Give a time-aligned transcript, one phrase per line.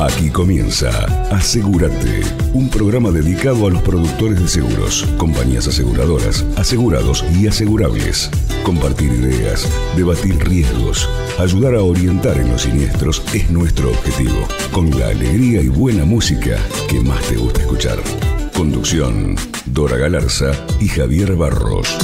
[0.00, 0.88] Aquí comienza
[1.30, 2.22] Asegúrate,
[2.54, 8.30] un programa dedicado a los productores de seguros, compañías aseguradoras, asegurados y asegurables.
[8.64, 11.06] Compartir ideas, debatir riesgos,
[11.38, 16.58] ayudar a orientar en los siniestros es nuestro objetivo, con la alegría y buena música
[16.88, 17.98] que más te gusta escuchar.
[18.56, 21.98] Conducción, Dora Galarza y Javier Barros.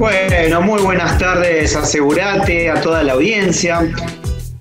[0.00, 3.80] Bueno, muy buenas tardes, asegurate a toda la audiencia.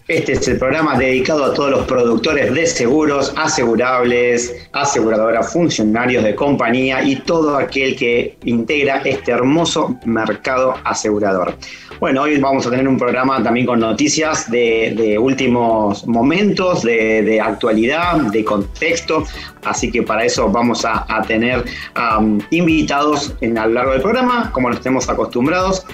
[0.09, 6.33] Este es el programa dedicado a todos los productores de seguros, asegurables, aseguradoras, funcionarios de
[6.33, 11.53] compañía y todo aquel que integra este hermoso mercado asegurador.
[11.99, 18.15] Bueno, hoy vamos a tener un programa también con noticias de, últimos momentos, de, actualidad,
[18.31, 19.25] de contexto,
[19.63, 21.63] así que para eso vamos a, tener
[22.49, 25.85] invitados en, a lo largo del programa, como nos estemos acostumbrados.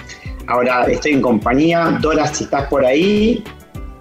[0.46, 1.98] Ahora estoy en compañía.
[2.00, 3.42] Dora, si estás por ahí,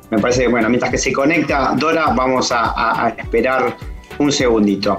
[0.09, 3.75] me parece que, bueno, mientras que se conecta Dora, vamos a, esperar
[4.20, 4.98] un segundito.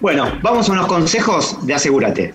[0.00, 2.34] Bueno, vamos a unos consejos de asegúrate.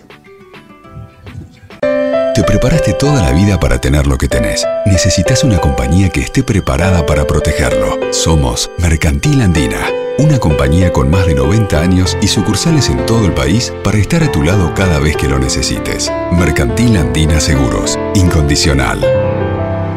[2.34, 4.66] Te preparaste toda la vida para tener lo que tenés.
[4.86, 7.98] Necesitas una compañía que esté preparada para protegerlo.
[8.10, 9.86] Somos Mercantil Andina,
[10.18, 14.22] una compañía con más de 90 años y sucursales en todo el país para estar
[14.22, 16.10] a tu lado cada vez que lo necesites.
[16.32, 19.00] Mercantil Andina Seguros, incondicional.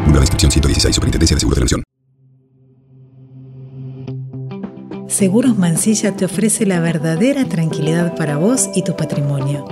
[0.06, 1.82] Una descripción 116, Superintendencia de Seguros de la.
[5.08, 9.64] Seguros Mansilla te ofrece la verdadera tranquilidad para vos y tu patrimonio.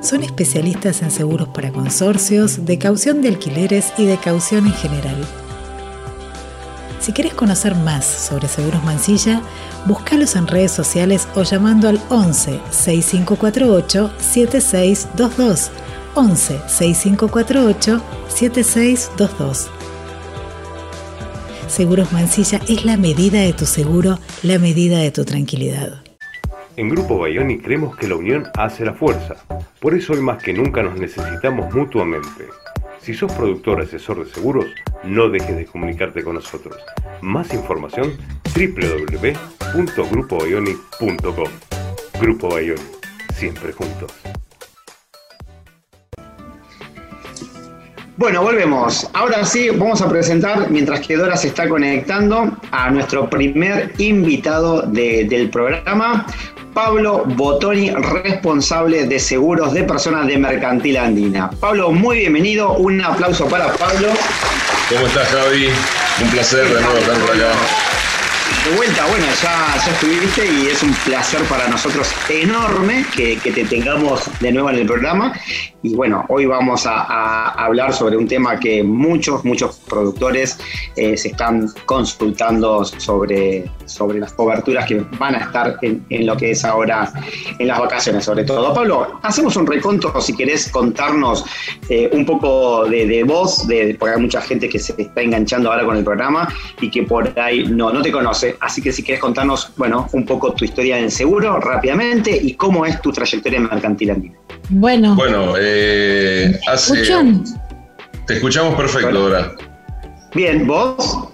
[0.00, 5.16] Son especialistas en seguros para consorcios, de caución de alquileres y de caución en general.
[7.00, 9.42] Si quieres conocer más sobre Seguros Mansilla,
[9.86, 15.70] búscalos en redes sociales o llamando al 11 6548 7622
[16.14, 19.70] 11 6548 7622.
[21.68, 26.02] Seguros Mansilla es la medida de tu seguro, la medida de tu tranquilidad.
[26.76, 29.36] En Grupo Bayoni creemos que la unión hace la fuerza.
[29.80, 32.48] Por eso hoy más que nunca nos necesitamos mutuamente.
[33.00, 34.66] Si sos productor asesor de seguros,
[35.04, 36.76] no dejes de comunicarte con nosotros.
[37.20, 38.12] Más información
[38.54, 41.48] www.grupobayoni.com.
[42.20, 42.80] Grupo Bayoni,
[43.34, 44.12] siempre juntos.
[48.16, 49.08] Bueno, volvemos.
[49.12, 54.82] Ahora sí, vamos a presentar, mientras que Dora se está conectando, a nuestro primer invitado
[54.82, 56.24] del programa,
[56.72, 61.50] Pablo Botoni, responsable de seguros de personas de Mercantil Andina.
[61.58, 62.74] Pablo, muy bienvenido.
[62.74, 64.08] Un aplauso para Pablo.
[64.88, 65.68] ¿Cómo estás, Javi?
[66.22, 67.83] Un placer de nuevo estar por acá.
[68.64, 73.52] De vuelta, bueno, ya, ya estuviste y es un placer para nosotros enorme que, que,
[73.52, 75.34] te tengamos de nuevo en el programa.
[75.84, 80.58] Y bueno, hoy vamos a, hablar sobre un tema que muchos, muchos productores
[80.96, 86.52] eh, se están consultando sobre, sobre las coberturas que van a estar en, lo que
[86.52, 87.12] es ahora
[87.58, 88.72] en las vacaciones, sobre todo.
[88.72, 91.44] Pablo, hacemos un reconto, si querés contarnos
[91.90, 95.70] eh, un poco de, de vos, de, porque hay mucha gente que se está enganchando
[95.70, 96.48] ahora con el programa
[96.80, 98.53] y que por ahí no, no te conoce.
[98.60, 102.86] Así que si querés contarnos, bueno, un poco tu historia en seguro rápidamente y cómo
[102.86, 104.34] es tu trayectoria mercantil andina.
[104.70, 105.14] Bueno.
[105.14, 107.02] Bueno, eh, hace.
[108.26, 109.54] Te escuchamos perfecto, Dora.
[110.34, 111.28] Bien, ¿vos?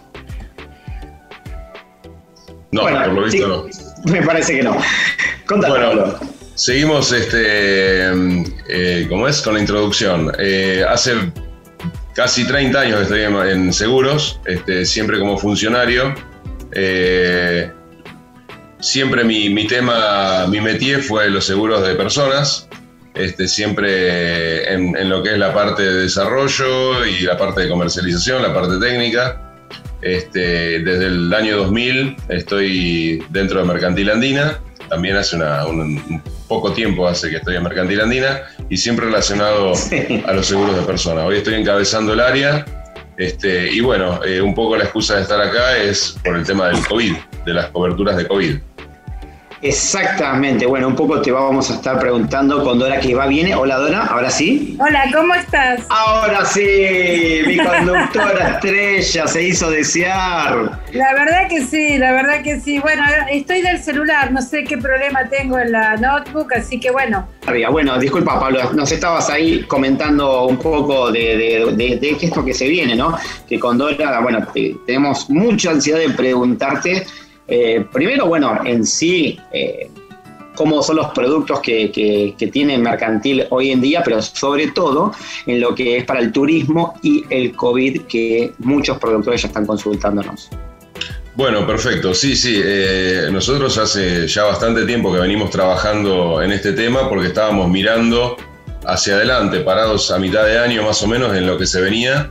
[2.72, 4.12] No, por lo visto no.
[4.12, 4.76] Me parece que no.
[5.48, 6.14] bueno,
[6.54, 8.10] seguimos, este,
[8.68, 9.40] eh, ¿cómo es?
[9.42, 10.32] Con la introducción.
[10.38, 11.14] Eh, hace
[12.14, 16.14] casi 30 años que estoy en, seguros, este, siempre como funcionario.
[16.72, 17.70] Eh,
[18.80, 22.68] siempre mi, mi, tema, mi métier fue los seguros de personas.
[23.14, 28.42] Este, siempre en, lo que es la parte de desarrollo y la parte de comercialización,
[28.42, 29.46] la parte técnica.
[30.00, 34.58] Este, desde el año 2000 estoy dentro de Mercantil Andina,
[34.88, 39.72] también hace un, poco tiempo hace que estoy en Mercantil Andina y siempre relacionado
[40.26, 41.24] a los seguros de personas.
[41.26, 42.64] Hoy estoy encabezando el área
[43.16, 46.68] este, y bueno, eh, un poco la excusa de estar acá es por el tema
[46.68, 47.14] del COVID,
[47.44, 48.58] de las coberturas de COVID.
[49.62, 53.54] Exactamente, bueno, un poco te vamos a estar preguntando con Dora que va, viene.
[53.54, 54.78] Hola Dora, ahora sí.
[54.80, 55.82] Hola, ¿cómo estás?
[55.90, 60.80] Ahora sí, mi conductora estrella se hizo desear.
[60.92, 62.78] La verdad que sí, la verdad que sí.
[62.78, 67.28] Bueno, estoy del celular, no sé qué problema tengo en la notebook, así que bueno.
[67.70, 71.36] Bueno, disculpa Pablo, nos estabas ahí comentando un poco de,
[71.76, 73.18] de, esto que se viene, ¿no?
[73.46, 74.46] Que con Dora, bueno,
[74.86, 77.04] tenemos mucha ansiedad de preguntarte
[77.50, 79.90] eh, primero, bueno, en sí, eh,
[80.54, 85.12] cómo son los productos que, que, tiene mercantil hoy en día, pero sobre todo
[85.46, 89.66] en lo que es para el turismo y el COVID, que muchos productores ya están
[89.66, 90.48] consultándonos.
[91.34, 92.12] Bueno, perfecto.
[92.14, 92.60] Sí, sí.
[92.62, 98.36] Eh, nosotros hace ya bastante tiempo que venimos trabajando en este tema porque estábamos mirando
[98.84, 102.30] hacia adelante, parados a mitad de año más o menos en lo que se venía.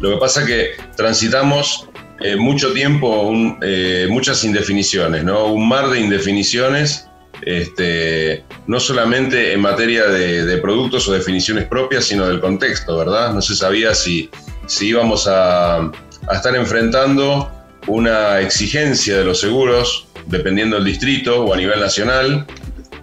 [0.00, 1.88] Lo que pasa es que transitamos
[2.20, 3.32] eh, mucho tiempo,
[3.62, 5.52] eh, muchas indefiniciones, ¿no?
[5.52, 7.08] Un mar de indefiniciones,
[7.42, 13.32] este, no solamente en materia de, productos o definiciones propias, sino del contexto, ¿verdad?
[13.32, 14.30] No se sabía si,
[14.66, 17.50] si íbamos a, a estar enfrentando
[17.86, 22.46] una exigencia de los seguros, dependiendo del distrito o a nivel nacional,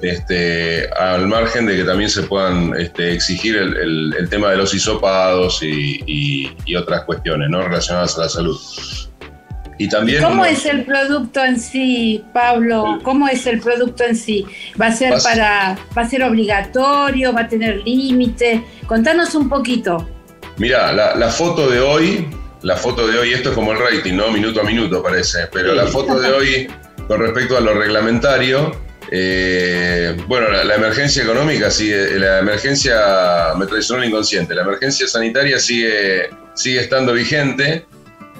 [0.01, 5.61] este, al margen de que también se puedan este, exigir el, tema de los hisopados
[5.63, 7.61] y, otras cuestiones ¿no?
[7.61, 8.59] relacionadas a la salud.
[9.77, 12.99] Y también ¿Cómo es el producto en sí, Pablo?
[13.03, 14.45] ¿Cómo es el producto en sí?
[14.79, 17.33] ¿Va a ser para, va a ser obligatorio?
[17.33, 18.63] ¿Va a tener límite?
[18.87, 20.09] Contanos un poquito.
[20.57, 22.25] Mira, la foto de hoy
[22.65, 24.31] la foto de hoy, esto es como el rating, ¿no?
[24.31, 26.67] Minuto a minuto parece, pero la foto de hoy
[27.07, 28.71] con respecto a lo reglamentario,
[29.11, 35.59] eh, bueno, la, emergencia económica sigue, la emergencia, me traicionó el inconsciente, la emergencia sanitaria
[35.59, 37.85] sigue, sigue estando vigente,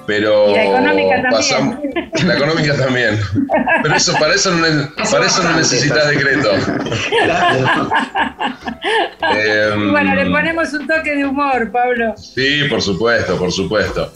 [0.06, 1.80] pero la económica también.
[2.26, 3.20] la económica también.
[3.82, 4.66] Pero eso, para eso no,
[5.10, 6.50] para eso no necesitas decreto.
[9.28, 12.14] Em, bueno, le ponemos un toque de humor, Pablo.
[12.16, 14.12] Sí, por supuesto, por supuesto.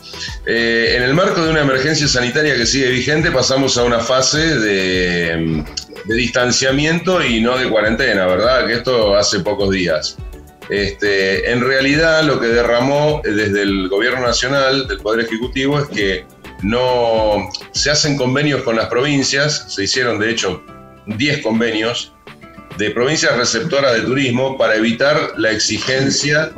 [0.47, 4.39] Eh, en el marco de una emergencia sanitaria que sigue vigente, pasamos a una fase
[4.59, 5.65] de,
[6.05, 8.67] de distanciamiento y no de cuarentena, ¿verdad?
[8.67, 10.17] Que esto hace pocos días.
[10.71, 16.25] Este, en realidad lo que derramó desde el gobierno nacional, del Poder Ejecutivo, es que
[16.63, 20.63] no se hacen convenios con las provincias, se hicieron de hecho
[21.07, 22.15] 10 convenios
[22.79, 26.53] de provincias receptoras de turismo para evitar la exigencia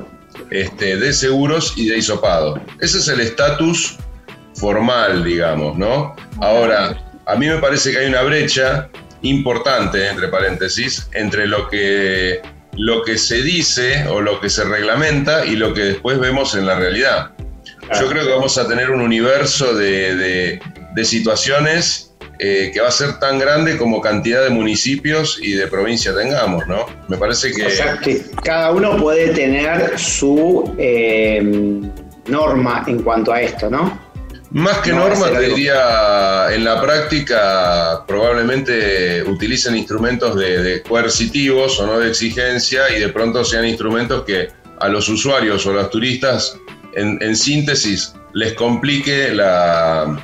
[0.51, 2.61] este, de seguros y de hisopado.
[2.81, 3.97] Ese es el estatus
[4.55, 6.15] formal, digamos, ¿no?
[6.41, 8.91] Ahora, a mí me parece que hay una brecha
[9.23, 12.43] importante, entre paréntesis, entre lo que
[12.77, 16.67] lo que se dice o lo que se reglamenta y lo que después vemos en
[16.67, 17.33] la realidad.
[18.01, 20.61] Yo creo que vamos a tener un universo de,
[21.05, 26.15] situaciones eh, que va a ser tan grande como cantidad de municipios y de provincia
[26.15, 26.87] tengamos, ¿no?
[27.09, 27.67] Me parece que...
[27.67, 31.43] O sea, que cada uno puede tener su eh,
[32.27, 34.12] norma en cuanto a esto, ¿no?
[34.53, 41.99] Más que norma, te diría, en la práctica probablemente utilicen instrumentos de, coercitivos o no
[41.99, 46.59] de exigencia y de pronto sean instrumentos que a los usuarios o a los turistas,
[46.95, 50.23] en, síntesis, les complique la,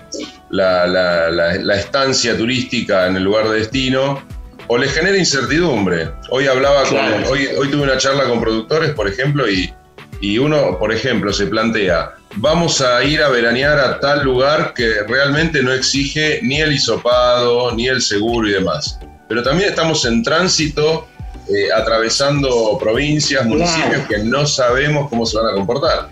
[0.51, 4.23] la, estancia turística en el lugar de destino
[4.67, 6.11] o les genere incertidumbre.
[6.29, 6.99] Hoy hablaba con,
[7.31, 9.73] hoy, hoy tuve una charla con productores, por ejemplo, y,
[10.21, 15.03] y uno, por ejemplo, se plantea, vamos a ir a veranear a tal lugar que
[15.07, 18.99] realmente no exige ni el hisopado, ni el seguro y demás.
[19.29, 21.07] Pero también estamos en tránsito,
[21.49, 26.11] eh, atravesando provincias, municipios que no sabemos cómo se van a comportar.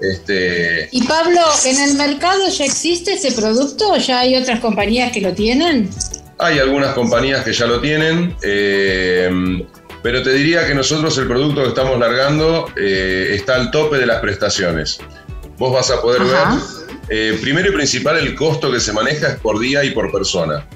[0.00, 0.88] Este...
[0.92, 3.96] Y Pablo, ¿en el mercado ya existe ese producto?
[3.98, 5.90] ¿Ya hay otras compañías que lo tienen?
[6.38, 8.34] Hay algunas compañías que ya lo tienen.
[8.42, 9.30] Eh,
[10.02, 14.06] pero te diría que nosotros el producto que estamos largando eh, está al tope de
[14.06, 14.98] las prestaciones
[15.60, 16.46] vos vas a poder ver,
[17.10, 20.66] eh, primero y principal, el costo que se maneja es por día y por persona.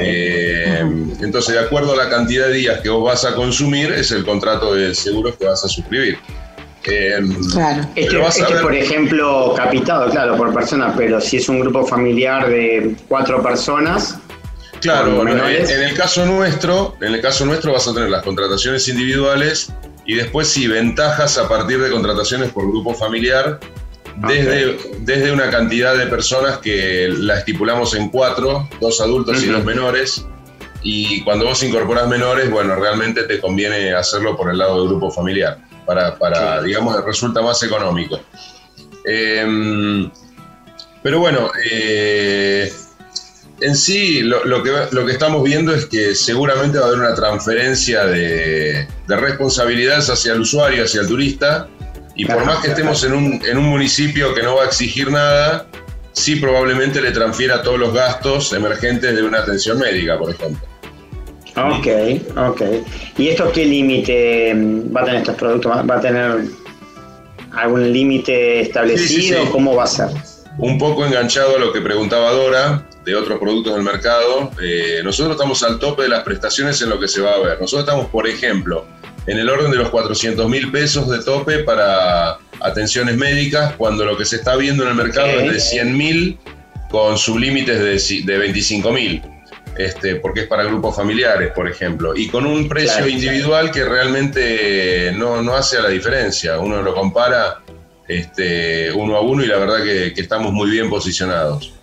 [0.00, 0.80] Eh,
[1.20, 4.24] entonces, de acuerdo a la cantidad de días que vos vas a consumir, es el
[4.24, 6.18] contrato de seguros que vas a suscribir.
[6.84, 7.20] Eh,
[7.52, 7.88] claro.
[7.94, 12.96] Este, este por ejemplo, capitado, claro, por persona, pero si es un grupo familiar de
[13.06, 14.18] cuatro personas.
[14.80, 18.88] Claro, en, en, el caso nuestro, en el caso nuestro vas a tener las contrataciones
[18.88, 19.72] individuales
[20.04, 23.60] y después sí, ventajas a partir de contrataciones por grupo familiar
[24.26, 29.64] desde, desde una cantidad de personas que la estipulamos en cuatro, dos adultos y dos
[29.64, 30.24] menores.
[30.82, 35.10] Y cuando vos incorporas menores, bueno, realmente te conviene hacerlo por el lado del grupo
[35.10, 38.20] familiar, para, para digamos, resulta más económico.
[39.04, 40.10] Em,
[41.02, 42.72] pero bueno, eh,
[43.60, 47.14] en sí lo, que, lo que estamos viendo es que seguramente va a haber una
[47.14, 51.68] transferencia de, de responsabilidades hacia el usuario, hacia el turista,
[52.18, 55.10] y por más que estemos en un, en un municipio que no va a exigir
[55.10, 55.66] nada,
[56.12, 60.60] sí probablemente le transfiera todos los gastos emergentes de una atención médica, por ejemplo.
[61.56, 61.86] Ok,
[62.36, 62.62] ok.
[63.18, 65.72] ¿Y esto qué límite mm, va a tener estos productos?
[65.88, 66.44] ¿Va a tener
[67.52, 69.48] algún límite establecido?
[69.52, 70.08] ¿Cómo va a ser?
[70.58, 75.36] Un poco enganchado a lo que preguntaba Dora, de otros productos del mercado, eh, nosotros
[75.36, 77.60] estamos al tope de las prestaciones en lo que se va a ver.
[77.60, 78.84] Nosotros estamos, por ejemplo,
[79.28, 84.16] en el orden de los 400 mil pesos de tope para atenciones médicas, cuando lo
[84.16, 86.38] que se está viendo en el mercado es de 100 mil
[86.90, 89.22] con sublímites de, de 25 mil.
[89.76, 95.12] Este, porque es para grupos familiares, por ejemplo, y con un precio individual que realmente
[95.14, 96.58] no, no, hace la diferencia.
[96.58, 97.60] Uno lo compara
[98.08, 101.74] este, uno a uno y la verdad que, estamos muy bien posicionados.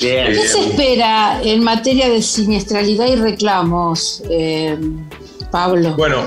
[0.00, 4.76] ¿Qué se espera en materia de siniestralidad y reclamos, eh,
[5.52, 5.94] Pablo?
[5.96, 6.24] Bueno,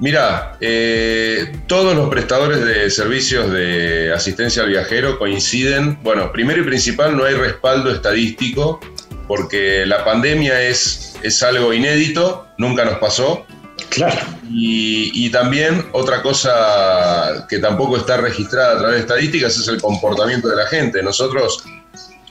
[0.00, 6.64] Mira, eh, todos los prestadores de servicios de asistencia al viajero coinciden, bueno, primero y
[6.64, 8.78] principal no hay respaldo estadístico
[9.26, 13.44] porque la pandemia es, es algo inédito, nunca nos pasó.
[13.90, 14.20] Claro.
[14.50, 20.48] Y, también otra cosa que tampoco está registrada a través de estadísticas es el comportamiento
[20.48, 21.02] de la gente.
[21.02, 21.64] Nosotros,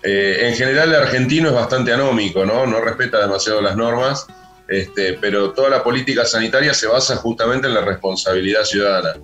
[0.04, 2.66] eh, en general, el argentino es bastante anómico, ¿no?
[2.66, 4.26] No respeta demasiado las normas
[4.68, 9.16] este, pero toda la política sanitaria se basa justamente en la responsabilidad ciudadana.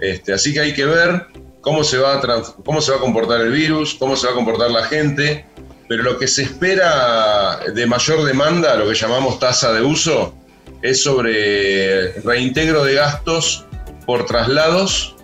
[0.00, 1.26] Este, así que hay que ver
[1.60, 4.36] cómo se, va a cómo se va a comportar el virus, cómo se va a
[4.36, 5.46] comportar la gente,
[5.88, 10.34] pero lo que se espera de mayor demanda, lo que llamamos tasa de uso,
[10.82, 13.64] es sobre reintegro de gastos
[14.06, 15.16] por traslados,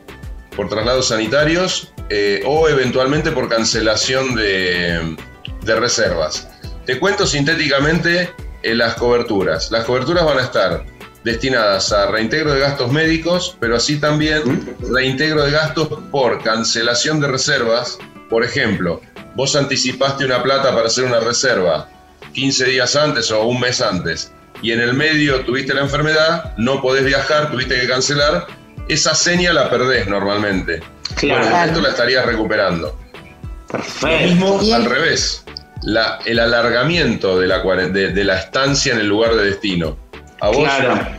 [0.56, 5.16] por traslados sanitarios eh, o eventualmente por cancelación de,
[5.62, 6.48] de reservas.
[6.86, 8.30] Te cuento sintéticamente
[8.73, 9.71] las coberturas.
[9.71, 10.85] Las coberturas van a estar
[11.25, 17.28] destinadas a reintegro de gastos médicos, pero así también reintegro de gastos por cancelación de
[17.28, 17.99] reservas.
[18.30, 19.00] Por ejemplo,
[19.35, 21.88] vos anticipaste una plata para hacer una reserva
[22.33, 26.80] 15 días antes o un mes antes y en el medio tuviste la enfermedad, no
[26.80, 28.47] podés viajar, tuviste que cancelar,
[28.88, 30.83] esa seña la perdés normalmente.
[31.16, 31.44] Claro.
[31.44, 32.99] Bueno, esto la estarías recuperando.
[33.71, 34.09] Perfecto.
[34.09, 35.43] Lo mismo al revés
[36.24, 39.96] el alargamiento de la, de, la estancia en el lugar de destino.
[40.40, 40.68] A vos,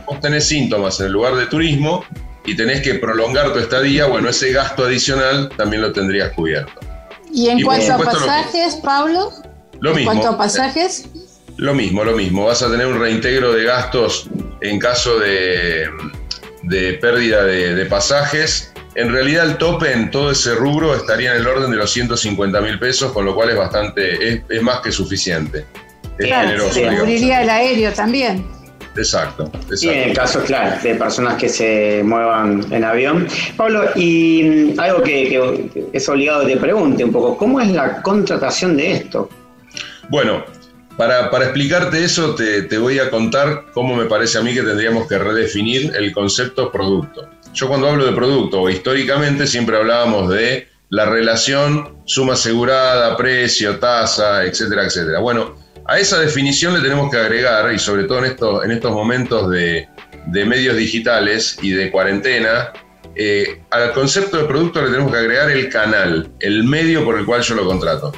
[0.06, 2.04] vos tenés síntomas en el lugar de turismo
[2.44, 6.72] y tenés que prolongar tu estadía, bueno, ese gasto adicional también lo tendrías cubierto.
[7.32, 9.32] ¿Y en cuanto a pasajes, Pablo?
[9.80, 10.12] Lo mismo.
[10.12, 11.06] ¿En cuanto a pasajes?
[11.56, 12.44] Lo mismo, lo mismo.
[12.44, 14.28] Vas a tener un reintegro de gastos
[14.60, 15.88] en caso de,
[16.62, 21.42] de pérdida de, de pasajes en realidad el tope en todo ese rubro estaría en
[21.42, 24.90] el orden de los 150 mil pesos, con lo cual es bastante, es, más que
[24.90, 25.66] suficiente.
[26.18, 28.46] Es claro, se cubriría el aéreo también.
[28.96, 29.90] Exacto, exacto.
[29.90, 33.28] en el caso, claro, de personas que se muevan en avión.
[33.54, 38.00] Pablo, y mm, algo que, es obligado que te pregunte un poco, ¿cómo es la
[38.00, 39.28] contratación de esto?
[40.08, 40.42] Bueno,
[40.96, 44.62] para, para explicarte eso, te, te, voy a contar cómo me parece a mí que
[44.62, 47.28] tendríamos que redefinir el concepto producto.
[47.56, 54.44] Yo cuando hablo de producto, históricamente siempre hablábamos de la relación suma asegurada, precio, tasa,
[54.44, 55.20] etcétera, etcétera.
[55.20, 58.92] Bueno, a esa definición le tenemos que agregar, y sobre todo en, esto, en estos
[58.92, 59.88] momentos de,
[60.26, 62.74] medios digitales y de cuarentena,
[63.14, 67.24] eh, al concepto de producto le tenemos que agregar el canal, el medio por el
[67.24, 68.12] cual yo lo contrato.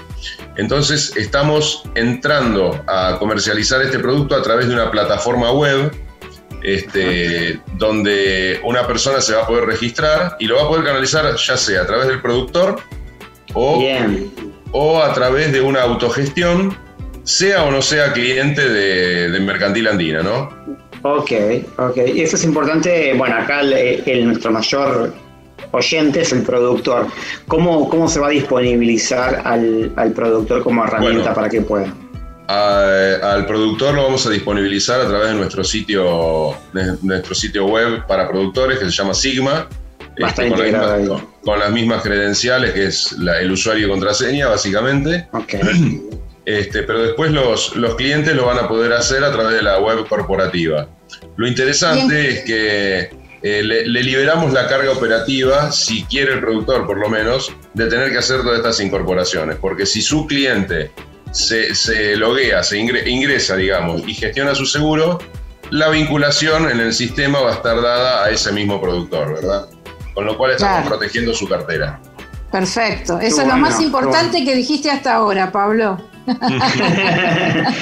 [0.56, 5.92] Entonces estamos entrando a comercializar este producto a través de una plataforma web
[6.62, 11.34] este, donde una persona se va a poder registrar y lo va a poder canalizar
[11.36, 12.80] ya sea a través del productor
[13.54, 13.82] o,
[14.72, 16.76] o a través de una autogestión,
[17.24, 20.50] sea o no sea cliente de, Mercantil Andina, ¿no?
[21.02, 21.32] Ok,
[21.78, 21.96] ok.
[22.14, 25.14] Y eso es importante, bueno, acá el, nuestro mayor
[25.70, 27.06] oyente es el productor.
[27.46, 31.94] ¿Cómo, cómo se va a disponibilizar al, productor como herramienta para que pueda?
[32.48, 36.56] Al productor lo vamos a disponibilizar a través de nuestro sitio,
[37.02, 39.68] nuestro sitio web para productores que se llama Sigma.
[40.16, 40.50] Este,
[41.44, 45.28] con, las mismas, credenciales, que es el usuario y contraseña, básicamente.
[46.48, 49.80] Este, pero después los, los clientes lo van a poder hacer a través de la
[49.80, 50.88] web corporativa.
[51.36, 53.10] Lo interesante es que
[53.42, 57.86] eh, le, le, liberamos la carga operativa, si quiere el productor por lo menos, de
[57.88, 59.56] tener que hacer todas estas incorporaciones.
[59.56, 60.90] Porque si su cliente
[61.32, 65.18] se, loguea, se ingresa, digamos, y gestiona su seguro,
[65.70, 69.66] la vinculación en el sistema va a estar dada a ese mismo productor, ¿verdad?
[70.14, 72.00] Con lo cual estamos protegiendo su cartera.
[72.50, 73.20] Perfecto.
[73.20, 75.98] Eso es lo más importante que dijiste hasta ahora, Pablo.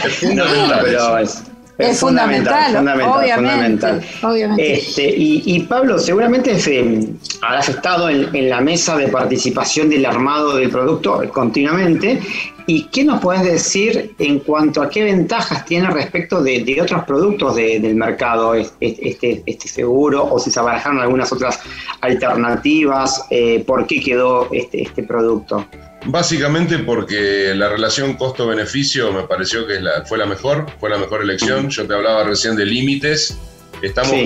[0.04, 0.80] es fundamental.
[0.82, 7.08] pero es, fundamental, fundamental, obviamente, Este, y, Pablo, seguramente eh,
[7.42, 12.20] habrás estado en, la mesa de participación del armado del producto continuamente.
[12.68, 17.54] ¿Y qué nos puedes decir en cuanto a qué ventajas tiene respecto de, otros productos
[17.54, 21.60] del mercado este, este, seguro o si se barajaron algunas otras
[22.00, 23.24] alternativas?
[23.30, 25.64] Eh, ¿Por qué quedó este, este producto?
[26.06, 31.70] Básicamente porque la relación costo-beneficio me pareció que fue la mejor, fue la mejor elección.
[31.70, 33.38] Yo te hablaba recién de límites.
[33.86, 34.18] Estamos,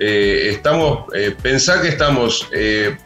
[0.00, 2.96] eh, estamos eh, pensá que estamos, eh,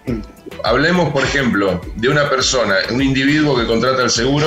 [0.62, 4.46] hablemos por ejemplo de una persona, un individuo que contrata el seguro,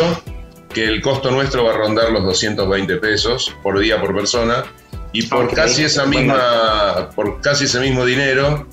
[0.73, 4.63] que el costo nuestro va a rondar los 220 pesos por día por persona
[5.11, 8.65] y por casi esa misma, por casi ese mismo dinero,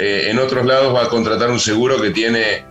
[0.00, 2.64] en otros lados va a contratar un seguro que tiene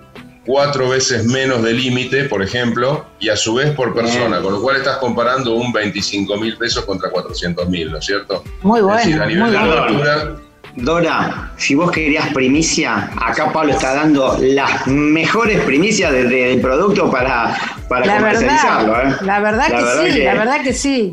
[0.46, 4.62] cuatro veces menos de límite, por ejemplo, y a su vez por persona, con lo
[4.62, 8.44] cual estás comparando un 25 mil pesos contra 400 mil, ¿no es cierto?
[8.64, 9.24] Muy bueno.
[9.24, 16.12] a nivel de Dora, si vos querías primicia, acá Pablo está dando las mejores primicias
[16.14, 17.58] del producto para,
[17.90, 18.94] para la comercializarlo.
[18.94, 19.26] Verdad, ¿eh?
[19.26, 21.12] La verdad que sí, la verdad que sí.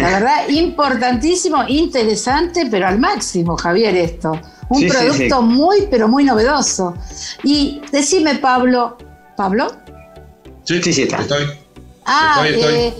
[0.00, 4.38] La verdad, importantísimo, interesante, pero al máximo, Javier, esto.
[4.72, 6.94] Un producto muy, pero muy novedoso.
[7.44, 8.96] Y decime, Pablo,
[9.36, 9.70] ¿Pablo?
[10.64, 11.18] Sí, sí, sí, está.
[11.18, 11.44] Estoy.
[12.06, 12.94] Ah, eh,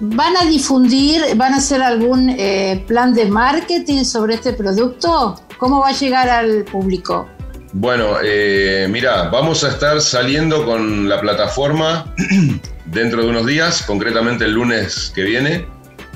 [0.00, 5.40] ¿van a difundir, van a hacer algún eh, plan de marketing sobre este producto?
[5.58, 7.28] ¿Cómo va a llegar al público?
[7.72, 12.14] Bueno, eh, mira, vamos a estar saliendo con la plataforma
[12.86, 15.66] dentro de unos días, concretamente el lunes que viene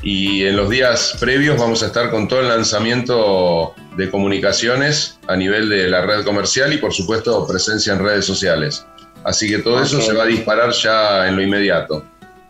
[0.02, 5.36] y en los días previos vamos a estar con todo el lanzamiento de comunicaciones a
[5.36, 8.86] nivel de la red comercial y por supuesto presencia en redes sociales.
[9.24, 12.04] Así que todo eso se va a disparar ya en lo inmediato.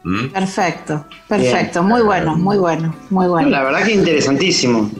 [0.04, 0.30] ¿Mm?
[0.30, 3.48] Perfecto, perfecto, muy bueno, muy bueno, muy bueno.
[3.50, 4.90] La verdad que interesantísimo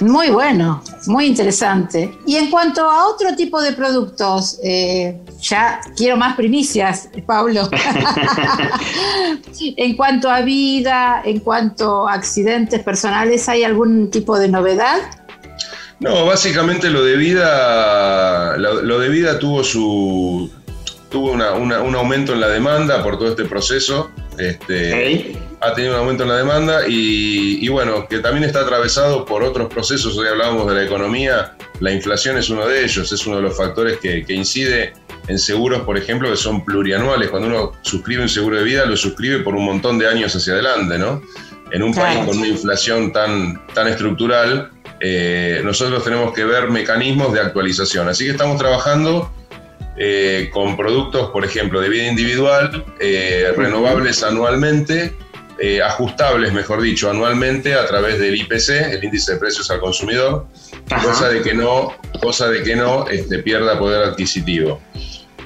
[0.00, 2.16] Muy bueno, muy interesante.
[2.24, 7.68] Y en cuanto a otro tipo de productos, eh, ya quiero más primicias, Pablo.
[9.60, 14.98] en cuanto a vida, en cuanto a accidentes personales, ¿hay algún tipo de novedad?
[16.00, 20.50] No, básicamente lo de vida, lo, de vida tuvo su
[21.10, 24.10] tuvo un aumento en la demanda por todo este proceso.
[24.38, 29.42] Este, Ha tenido un aumento en la demanda y, bueno, que también está atravesado por
[29.42, 30.16] otros procesos.
[30.16, 33.56] Hoy hablábamos de la economía, la inflación es uno de ellos, es uno de los
[33.56, 34.92] factores que, incide
[35.26, 37.30] en seguros, por ejemplo, que son plurianuales.
[37.30, 40.52] Cuando uno suscribe un seguro de vida, lo suscribe por un montón de años hacia
[40.52, 41.20] adelante, ¿no?
[41.72, 44.70] En un país con una inflación tan, tan estructural,
[45.00, 48.08] eh, nosotros tenemos que ver mecanismos de actualización.
[48.08, 49.32] Así que estamos trabajando
[49.96, 55.14] eh, con productos, por ejemplo, de vida individual, eh, renovables anualmente,
[55.84, 60.46] ajustables, mejor dicho, anualmente a través del IPC, el índice de precios al consumidor,
[61.02, 64.80] cosa de que no, cosa de que no este, pierda poder adquisitivo.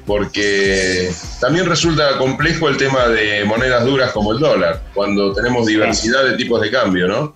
[0.05, 1.11] Porque
[1.41, 6.37] también resulta complejo el tema de monedas duras como el dólar, cuando tenemos diversidad de
[6.37, 7.33] tipos de cambio, ¿no?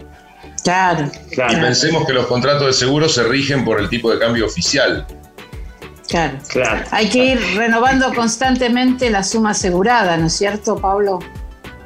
[0.66, 1.52] Claro, claro.
[1.52, 5.06] Y pensemos que los contratos de seguro se rigen por el tipo de cambio oficial.
[6.08, 6.38] Claro.
[6.48, 6.84] claro.
[6.90, 11.20] Hay que ir renovando constantemente la suma asegurada, ¿no es cierto, Pablo?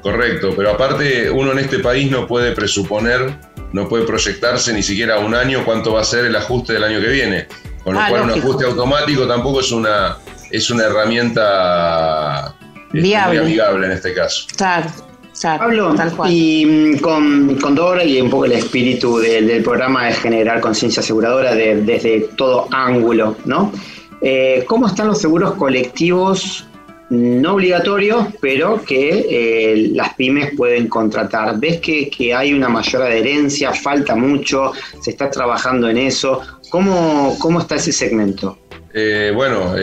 [0.02, 3.38] Correcto, pero aparte uno en este país no puede presuponer,
[3.74, 7.02] no puede proyectarse ni siquiera un año cuánto va a ser el ajuste del año
[7.02, 7.48] que viene.
[7.84, 10.16] Con lo ah, cual un ajuste automático tampoco es una,
[10.50, 13.40] es una herramienta este, Viable.
[13.40, 14.46] muy amigable en este caso.
[14.56, 15.09] Claro.
[15.42, 15.94] Pablo,
[16.28, 21.00] y mm, con, con, Dora y un poco el espíritu del, programa es generar conciencia
[21.00, 23.72] aseguradora desde todo ángulo, ¿no?
[24.20, 26.66] Eh, ¿Cómo están los seguros colectivos
[27.08, 31.58] no obligatorios, pero que eh, las pymes pueden contratar?
[31.58, 33.72] ¿Ves que, hay una mayor adherencia?
[33.72, 34.72] ¿Falta mucho?
[35.00, 36.40] ¿Se está trabajando en eso?
[36.70, 38.58] ¿Cómo, cómo está ese segmento?
[38.92, 39.74] Eh, bueno,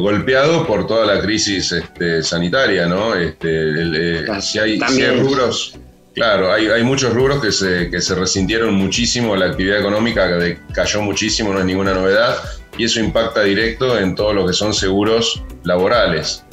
[0.00, 3.14] golpeado por toda la crisis este, sanitaria, ¿no?
[3.14, 4.78] Este, si, hay,
[5.20, 5.78] rubros,
[6.14, 10.28] claro, hay, hay, muchos rubros que se, que se resintieron muchísimo, la actividad económica
[10.72, 12.36] cayó muchísimo, no es ninguna novedad
[12.76, 16.44] y eso impacta directo en todo lo que son seguros laborales.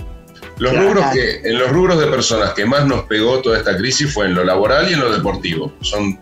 [0.59, 4.11] Los rubros que, en los rubros de personas que más nos pegó toda esta crisis
[4.11, 5.71] fue en lo laboral y en lo deportivo.
[5.81, 6.19] Son,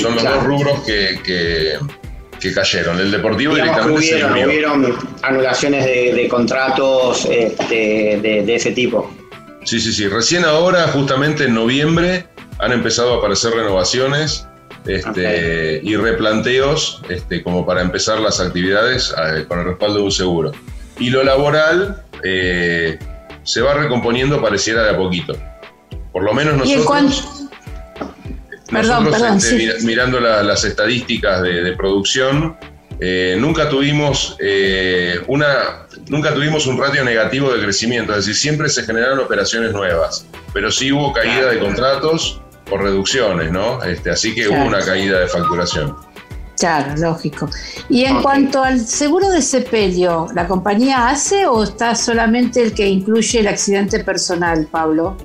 [0.00, 1.78] son los dos rubros que, que,
[2.54, 2.98] cayeron.
[2.98, 9.12] El deportivo directamente hubieron, se hubieron anulaciones de, contratos este, de, ese tipo.
[9.64, 10.08] Sí, sí, sí.
[10.08, 12.26] Recién ahora, justamente en noviembre,
[12.58, 14.46] han empezado a aparecer renovaciones
[14.86, 20.12] este, y replanteos este, como para empezar las actividades eh, con el respaldo de un
[20.12, 20.52] seguro.
[20.98, 22.98] Y lo laboral eh,
[23.42, 25.36] se va recomponiendo pareciera de a poquito.
[26.12, 27.37] Por lo menos nosotros...
[28.70, 32.56] Este, mirando las estadísticas de, producción,
[33.00, 34.36] eh, nunca tuvimos
[35.26, 40.26] una nunca tuvimos un ratio negativo de crecimiento, es decir, siempre se generaron operaciones nuevas,
[40.52, 43.82] pero sí hubo caída de contratos por reducciones, ¿no?
[43.82, 45.96] Este, así que hubo una caída de facturación.
[46.58, 47.48] Claro, lógico.
[47.88, 52.88] Y en cuanto al seguro de sepelio, ¿la compañía hace o está solamente el que
[52.88, 55.16] incluye el accidente personal, Pablo?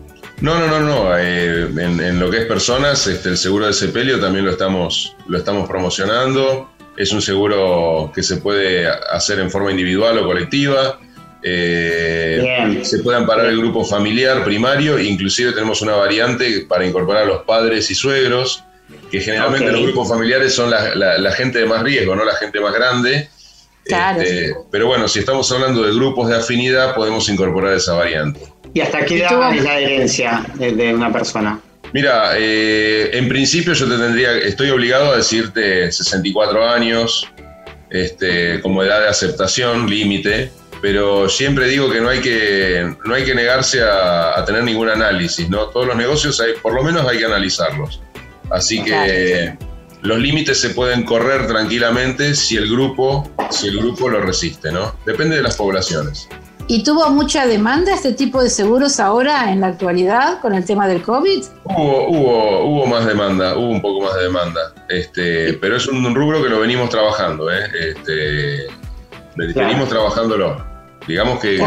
[0.44, 1.18] No, no, no, no.
[1.18, 5.38] Eh, en, lo que es personas, este, el seguro de sepelio también lo estamos, lo
[5.38, 6.70] estamos promocionando.
[6.98, 11.00] Es un seguro que se puede hacer en forma individual o colectiva.
[11.42, 17.26] Eh, se puede amparar el grupo familiar primario, inclusive tenemos una variante para incorporar a
[17.26, 18.66] los padres y suegros
[19.10, 22.74] que generalmente los grupos familiares son la, gente de más riesgo, no la gente más
[22.74, 23.30] grande.
[23.86, 28.53] Este, pero bueno, si estamos hablando de grupos de afinidad, podemos incorporar esa variante.
[28.74, 31.60] ¿Y hasta qué edad es la herencia de, una persona?
[31.94, 37.32] Mira, eh, en principio yo te tendría, estoy obligado a decirte 64 años,
[37.92, 43.24] este, como edad de aceptación, límite, pero siempre digo que no hay que, no hay
[43.24, 45.68] que negarse a, a, tener ningún análisis, ¿no?
[45.68, 48.02] Todos los negocios hay, por lo menos hay que analizarlos.
[48.50, 49.56] Así que
[50.02, 54.96] los límites se pueden correr tranquilamente si el grupo, si el grupo lo resiste, ¿no?
[55.06, 56.28] Depende de las poblaciones.
[56.68, 60.88] ¿Y tuvo mucha demanda este tipo de seguros ahora en la actualidad con el tema
[60.88, 61.44] del COVID?
[61.66, 64.74] Hubo, hubo, hubo más demanda, hubo un poco más de demanda.
[64.90, 67.70] Este, pero es un rubro que lo venimos trabajando, ¿eh?
[67.80, 68.68] Este,
[69.36, 70.66] venimos trabajándolo.
[71.08, 71.66] Digamos que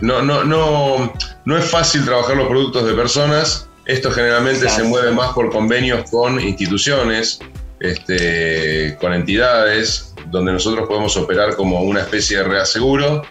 [0.00, 1.12] no, no, no,
[1.44, 6.08] no es fácil trabajar los productos de personas esto generalmente se mueve más por convenios
[6.10, 7.40] con instituciones,
[7.80, 13.22] este, con entidades, donde nosotros podemos operar como una especie de reaseguro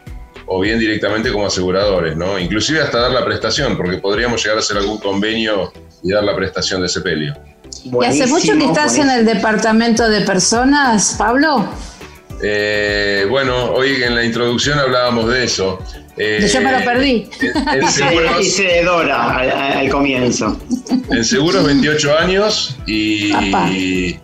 [0.49, 2.39] o bien directamente como aseguradores, ¿no?
[2.39, 5.71] Inclusive hasta dar la prestación, porque podríamos llegar a hacer algún convenio
[6.03, 7.35] y dar la prestación de sepelio.
[7.83, 11.69] ¿Y hace mucho que estás en el departamento de personas, Pablo?
[12.41, 15.79] Eh, bueno, hoy en la introducción hablábamos de eso.
[16.17, 17.29] Eh, Yo me lo perdí.
[17.71, 19.37] En, Hice Dora
[19.77, 20.59] al, comienzo.
[21.11, 24.19] En seguros 28 años y, y,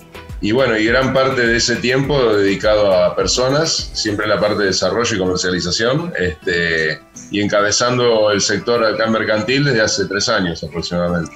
[0.52, 4.68] bueno, y gran parte de ese tiempo dedicado a personas, siempre en la parte de
[4.68, 7.00] desarrollo y comercialización, este,
[7.32, 11.32] y encabezando el sector acá mercantil desde hace tres años aproximadamente.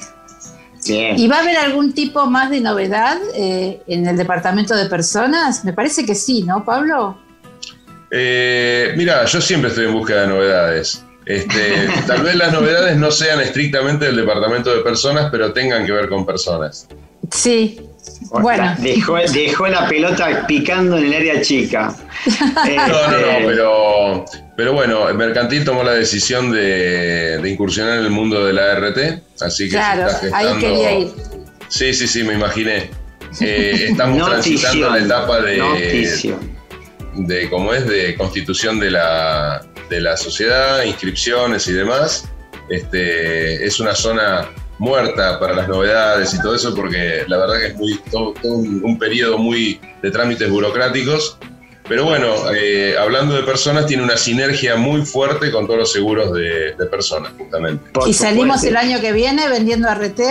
[0.85, 5.63] ¿Y va a haber algún tipo más de novedad eh, en el departamento de personas?
[5.65, 7.17] Me parece que sí, ¿no, Pablo?
[8.11, 11.05] Eh, mira, yo siempre estoy en búsqueda de novedades.
[11.25, 15.91] Este, tal vez las novedades no sean estrictamente del departamento de personas, pero tengan que
[15.91, 16.87] ver con personas.
[17.31, 17.88] Sí.
[18.31, 18.75] Bueno.
[18.79, 21.95] Dejó, dejó la pelota picando en el área chica.
[22.39, 28.05] no, no, no, este, pero, pero bueno, el Mercantil tomó la decisión de, incursionar en
[28.05, 31.11] el mundo de la RT, así que claro, ahí quería ir.
[31.69, 32.89] Sí, sí, sí, me imaginé.
[33.41, 36.37] Eh, estamos transitando la etapa de,
[37.15, 42.27] de cómo es de constitución de la, de la sociedad, inscripciones y demás.
[42.69, 44.47] Este, es una zona
[44.79, 48.97] muerta para las novedades y todo eso porque la verdad que es muy todo, un,
[48.97, 51.37] periodo muy de trámites burocráticos.
[51.87, 56.31] Pero bueno, eh, hablando de personas, tiene una sinergia muy fuerte con todos los seguros
[56.33, 57.83] de, personas, justamente.
[58.05, 60.21] ¿Y salimos el año que viene vendiendo RT?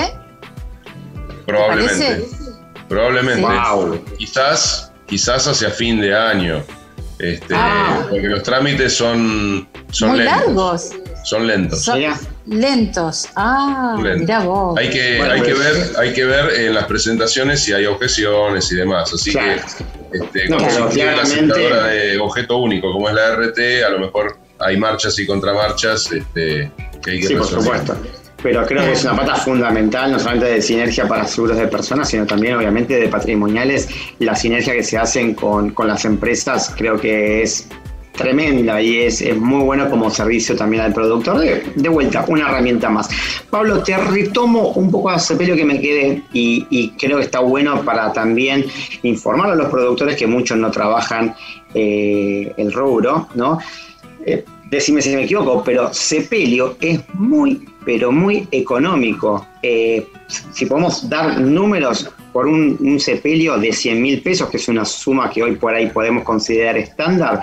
[1.47, 2.29] Probablemente.
[2.89, 3.47] Probablemente.
[4.17, 6.63] Quizás, quizás hacia fin de año.
[7.19, 8.07] Este, ah.
[8.09, 10.91] Porque los trámites son, son Muy largos.
[11.25, 11.83] Son lentos.
[11.83, 12.01] Son
[12.49, 13.29] lentos.
[13.37, 14.79] Ah, mira vos.
[14.79, 18.77] Hay que, hay, que ver, hay que ver en las presentaciones si hay objeciones y
[18.77, 19.13] demás.
[19.13, 19.57] Así que,
[20.13, 24.77] este, no, la aceptadora de objeto único, como es la RT, a lo mejor hay
[24.77, 26.71] marchas y contramarchas este,
[27.03, 27.97] que hay que Sí, por supuesto
[28.43, 32.09] pero creo que es una pata fundamental, no solamente de sinergia para seguros de personas,
[32.09, 33.89] sino también obviamente de patrimoniales.
[34.21, 37.67] La sinergia que se hacen con, las empresas creo que es
[38.19, 41.39] tremenda y es, muy bueno como servicio también al productor.
[41.39, 43.09] De, vuelta, una herramienta más.
[43.49, 47.83] Pablo, te retomo un poco a sepelio que me quede y, creo que está bueno
[47.83, 48.67] para también
[49.03, 51.35] informar a los productores que muchos no trabajan
[51.73, 53.59] eh, el rubro, ¿no?
[54.27, 59.47] Eh, decime si me equivoco, pero sepelio es muy pero muy económico.
[59.63, 60.07] Eh,
[60.53, 65.31] si podemos dar números por un, sepelio de 100 mil pesos, que es una suma
[65.31, 67.43] que hoy por ahí podemos considerar estándar,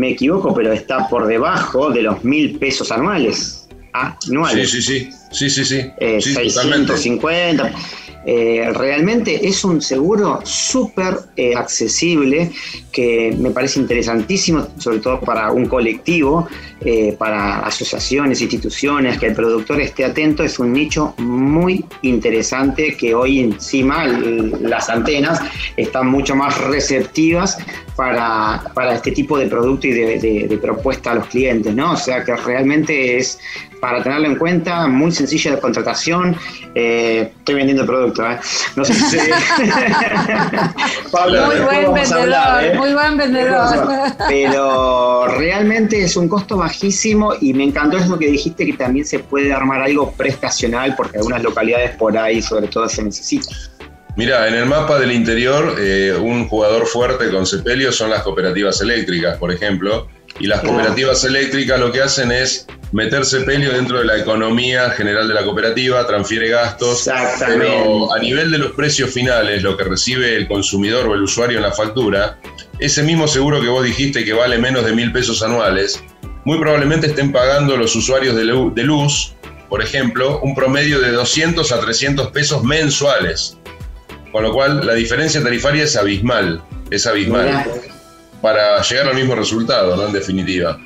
[0.00, 3.68] me equivoco, pero está por debajo de los mil pesos anuales.
[3.92, 4.70] Anuales.
[4.70, 5.10] Sí, sí, sí.
[5.30, 5.80] Sí, sí, sí.
[5.98, 7.68] 650.
[7.68, 7.72] Eh,
[8.26, 12.50] eh, realmente es un seguro súper eh, accesible
[12.92, 16.46] que me parece interesantísimo, sobre todo para un colectivo,
[16.82, 20.42] eh, para asociaciones, instituciones, que el productor esté atento.
[20.42, 25.40] Es un nicho muy interesante que hoy encima las antenas
[25.76, 27.56] están mucho más receptivas
[28.00, 31.92] para, para este tipo de producto y de, propuesta a los clientes, ¿no?
[31.92, 33.38] O sea que realmente es
[33.78, 36.34] para tenerlo en cuenta, muy sencilla de contratación.
[36.74, 38.38] Eh, estoy vendiendo el producto, ¿eh?
[38.74, 39.18] No sé si
[41.12, 42.74] Pablo, muy buen vendedor, ¿eh?
[42.74, 43.86] muy buen vendedor.
[44.28, 49.18] Pero realmente es un costo bajísimo y me encantó eso que dijiste que también se
[49.18, 53.50] puede armar algo prestacional porque algunas localidades por ahí sobre todo se necesita.
[54.20, 58.78] Mira, en el mapa del interior, eh, un jugador fuerte con sepelio son las cooperativas
[58.82, 60.08] eléctricas, por ejemplo.
[60.38, 65.26] Y las cooperativas eléctricas lo que hacen es meter sepelio dentro de la economía general
[65.26, 67.08] de la cooperativa, transfiere gastos.
[67.46, 71.56] Pero a nivel de los precios finales, lo que recibe el consumidor o el usuario
[71.56, 72.38] en la factura,
[72.78, 76.04] ese mismo seguro que vos dijiste que vale menos de mil pesos anuales,
[76.44, 79.34] muy probablemente estén pagando los usuarios de luz,
[79.70, 83.56] por ejemplo, un promedio de 200 a 300 pesos mensuales.
[84.32, 87.64] Con lo cual, la diferencia tarifaria es abismal, es abismal,
[88.40, 90.06] para llegar al mismo resultado, ¿no?
[90.06, 90.78] En definitiva.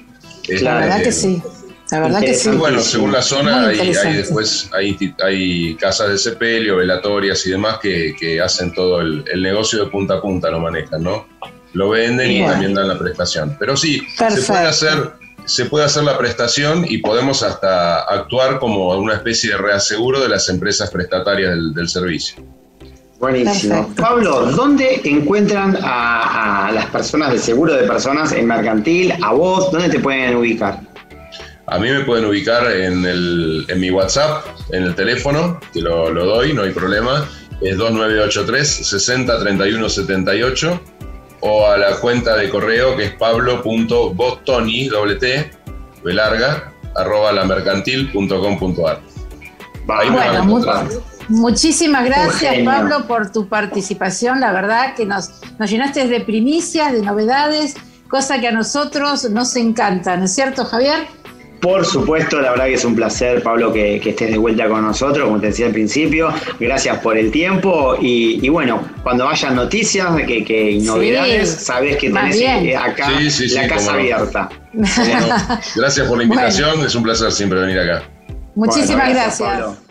[0.49, 1.43] la verdad que sí.
[1.91, 2.49] La verdad que sí.
[2.51, 8.41] Bueno, según la zona, hay, después hay, hay, casas de sepelio, velatorias y demás que,
[8.43, 11.27] hacen todo el, negocio de punta a punta, lo manejan, ¿no?
[11.75, 13.57] Lo venden y, también dan la prestación.
[13.59, 15.13] Pero sí, se puede hacer
[15.45, 20.29] se puede hacer la prestación y podemos hasta actuar como una especie de reaseguro de
[20.31, 22.43] las empresas prestatarias del servicio.
[23.25, 23.91] Buenísimo.
[23.97, 29.15] Pablo, ¿dónde encuentran a, las personas de seguro de personas en mercantil?
[29.23, 29.73] ¿A vos?
[29.73, 30.81] ¿Dónde te pueden ubicar?
[31.67, 36.13] A mí me pueden ubicar en, el, en mi WhatsApp, en el teléfono, que lo,
[36.13, 37.27] doy, no hay problema.
[37.63, 40.81] Es 2983 60 31 78
[41.41, 45.51] o a la cuenta de correo que es pablo.botoni, doble T,
[46.05, 49.01] larga, arroba lamercantil.com.ar.
[49.89, 50.87] Ahí me van a encontrar.
[51.29, 54.41] Muchísimas gracias, Pablo, por tu participación.
[54.41, 57.77] La verdad que nos, nos llenaste de primicias, de novedades,
[58.09, 61.07] cosa que a nosotros nos encanta, ¿no es cierto, Javier?
[61.65, 65.25] Por supuesto, la verdad que es un placer, Pablo, que, estés de vuelta con nosotros,
[65.25, 66.29] como te decía al principio.
[66.61, 72.39] Gracias por el tiempo y, bueno, cuando haya noticias que, que novedades, sabes que tenés
[72.39, 74.51] eh, acá la casa abierta.
[75.75, 78.03] gracias por la invitación, es un placer siempre venir acá.
[78.55, 79.84] Muchísimas gracias.